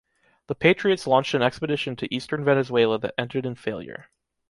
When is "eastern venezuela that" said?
2.11-3.13